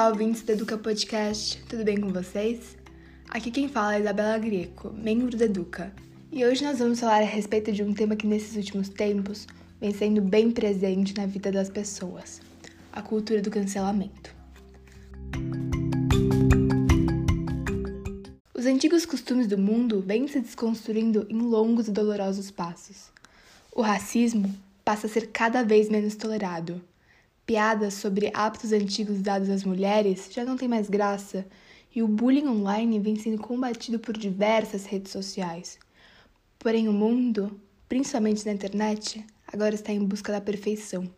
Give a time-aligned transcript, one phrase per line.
[0.00, 2.74] Olá, ouvintes do Educa Podcast, tudo bem com vocês?
[3.28, 5.92] Aqui quem fala é Isabela Greco, membro do Educa,
[6.32, 9.46] e hoje nós vamos falar a respeito de um tema que nesses últimos tempos
[9.78, 12.40] vem sendo bem presente na vida das pessoas:
[12.90, 14.34] a cultura do cancelamento.
[18.54, 23.10] Os antigos costumes do mundo vêm se desconstruindo em longos e dolorosos passos.
[23.70, 24.50] O racismo
[24.82, 26.80] passa a ser cada vez menos tolerado
[27.50, 31.44] Piadas sobre hábitos antigos dados às mulheres já não tem mais graça
[31.92, 35.76] e o bullying online vem sendo combatido por diversas redes sociais.
[36.60, 41.10] Porém, o mundo, principalmente na internet, agora está em busca da perfeição.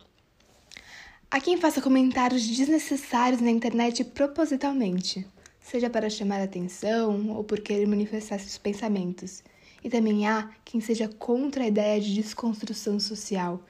[1.30, 5.26] Há quem faça comentários desnecessários na internet propositalmente,
[5.60, 9.44] seja para chamar atenção ou por querer manifestar seus pensamentos.
[9.84, 13.62] E também há quem seja contra a ideia de desconstrução social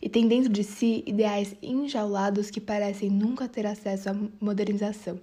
[0.00, 5.20] e tem dentro de si ideais enjaulados que parecem nunca ter acesso à modernização.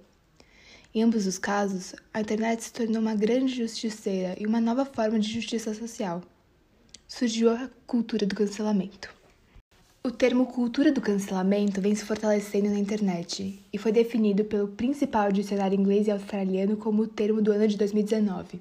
[0.94, 5.18] Em ambos os casos, a internet se tornou uma grande justiceira e uma nova forma
[5.18, 6.22] de justiça social.
[7.06, 9.14] Surgiu a cultura do cancelamento.
[10.02, 15.30] O termo cultura do cancelamento vem se fortalecendo na internet e foi definido pelo principal
[15.30, 18.60] dicionário inglês e australiano como o termo do ano de 2019.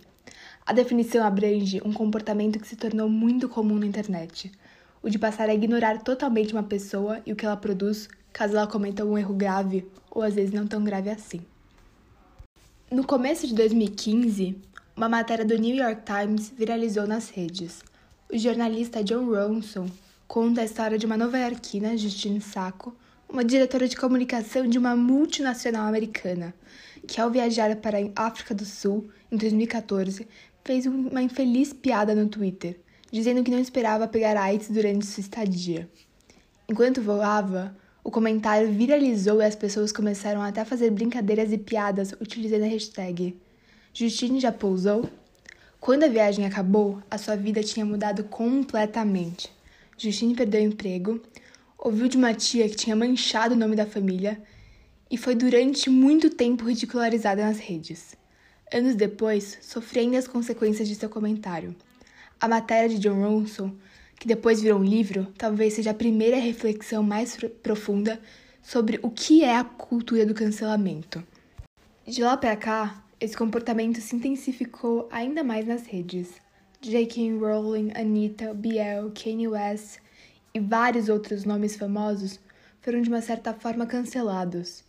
[0.66, 4.52] A definição abrange um comportamento que se tornou muito comum na internet,
[5.08, 8.67] o de passar a ignorar totalmente uma pessoa e o que ela produz caso ela
[8.67, 11.39] cometa um erro grave ou às vezes não tão grave assim.
[12.91, 14.58] No começo de 2015,
[14.97, 17.81] uma matéria do New York Times viralizou nas redes.
[18.30, 19.89] O jornalista John Ronson
[20.28, 22.94] conta a história de uma nova-iorquina, Justine Sacco,
[23.30, 26.53] uma diretora de comunicação de uma multinacional americana,
[27.08, 30.28] que ao viajar para a África do Sul em 2014
[30.66, 32.78] fez uma infeliz piada no Twitter,
[33.12, 35.90] dizendo que não esperava pegar AIDS durante sua estadia.
[36.69, 42.13] Enquanto voava, o comentário viralizou e as pessoas começaram até a fazer brincadeiras e piadas
[42.19, 43.38] utilizando a hashtag
[44.00, 45.09] Justine já pousou?
[45.79, 49.51] Quando a viagem acabou, a sua vida tinha mudado completamente.
[49.97, 51.19] Justine perdeu o emprego,
[51.79, 54.40] ouviu de uma tia que tinha manchado o nome da família
[55.09, 58.16] e foi durante muito tempo ridicularizada nas redes.
[58.72, 61.75] Anos depois, sofreu ainda as consequências de seu comentário.
[62.40, 63.75] A matéria de John Ronson,
[64.20, 68.20] que depois virou um livro, talvez seja a primeira reflexão mais profunda
[68.62, 71.24] sobre o que é a cultura do cancelamento.
[72.06, 76.30] De lá para cá, esse comportamento se intensificou ainda mais nas redes.
[76.80, 77.40] J.K.
[77.40, 79.97] Rowling, Anita, Biel, Kanye West
[80.53, 82.40] e vários outros nomes famosos
[82.81, 84.84] foram de uma certa forma cancelados.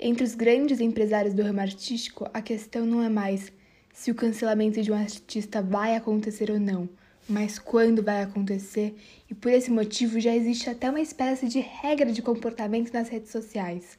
[0.00, 3.52] Entre os grandes empresários do ramo artístico, a questão não é mais
[3.92, 6.88] se o cancelamento de um artista vai acontecer ou não,
[7.28, 8.96] mas quando vai acontecer,
[9.30, 13.30] e por esse motivo já existe até uma espécie de regra de comportamento nas redes
[13.30, 13.98] sociais.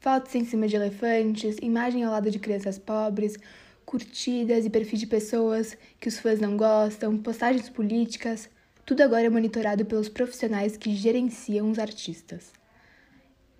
[0.00, 3.36] Fotos em cima de elefantes, imagem ao lado de crianças pobres,
[3.84, 8.48] curtidas e perfis de pessoas que os fãs não gostam, postagens políticas,
[8.86, 12.52] tudo agora é monitorado pelos profissionais que gerenciam os artistas.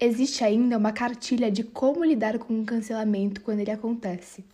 [0.00, 4.44] Existe ainda uma cartilha de como lidar com um cancelamento quando ele acontece.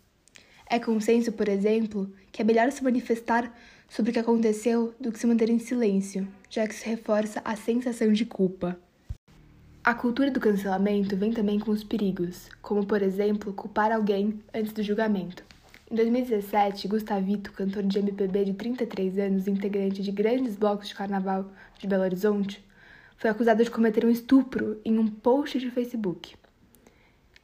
[0.66, 3.52] É consenso, por exemplo, que é melhor se manifestar
[3.88, 7.54] sobre o que aconteceu do que se manter em silêncio, já que se reforça a
[7.54, 8.78] sensação de culpa.
[9.84, 14.72] A cultura do cancelamento vem também com os perigos, como por exemplo culpar alguém antes
[14.72, 15.44] do julgamento.
[15.90, 21.52] Em 2017, Gustavito, cantor de MPB de 33 anos, integrante de grandes blocos de carnaval
[21.78, 22.64] de Belo Horizonte,
[23.18, 26.34] foi acusado de cometer um estupro em um post de Facebook.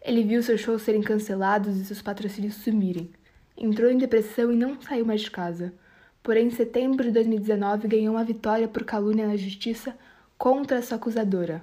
[0.03, 3.11] Ele viu seus shows serem cancelados e seus patrocínios sumirem.
[3.57, 5.75] Entrou em depressão e não saiu mais de casa.
[6.23, 9.95] Porém, em setembro de 2019, ganhou uma vitória por calúnia na justiça
[10.39, 11.63] contra sua acusadora.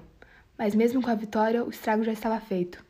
[0.57, 2.83] Mas, mesmo com a vitória, o estrago já estava feito.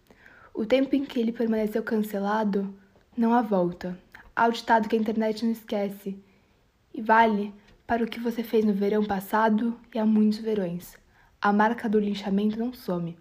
[0.53, 2.73] O tempo em que ele permaneceu cancelado,
[3.15, 3.97] não há volta.
[4.35, 6.17] Há o ditado que a internet não esquece.
[6.93, 7.53] E vale
[7.85, 10.97] para o que você fez no verão passado e há muitos verões.
[11.41, 13.17] A marca do linchamento não some.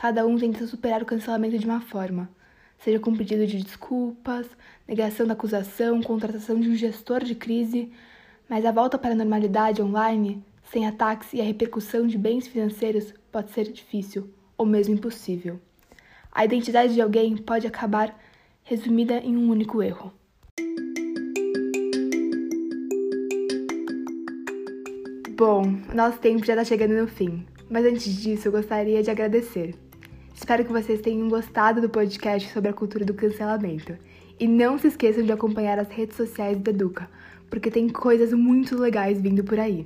[0.00, 2.30] Cada um tenta superar o cancelamento de uma forma,
[2.78, 4.46] seja com pedido de desculpas,
[4.86, 7.90] negação da acusação, contratação de um gestor de crise,
[8.48, 10.40] mas a volta para a normalidade online,
[10.70, 15.58] sem ataques e a repercussão de bens financeiros, pode ser difícil ou mesmo impossível.
[16.30, 18.16] A identidade de alguém pode acabar
[18.62, 20.12] resumida em um único erro.
[25.36, 25.62] Bom,
[25.92, 29.87] nosso tempo já está chegando no fim, mas antes disso eu gostaria de agradecer.
[30.38, 33.98] Espero que vocês tenham gostado do podcast sobre a cultura do cancelamento.
[34.38, 37.10] E não se esqueçam de acompanhar as redes sociais do Educa,
[37.50, 39.84] porque tem coisas muito legais vindo por aí.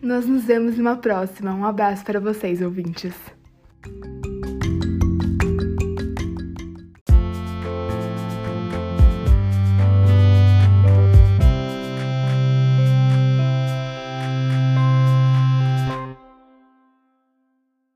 [0.00, 1.52] Nós nos vemos numa próxima.
[1.52, 3.12] Um abraço para vocês, ouvintes.